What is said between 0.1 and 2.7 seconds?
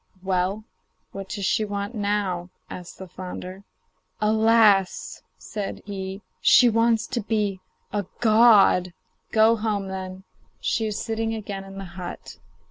'Well, what does she want now?'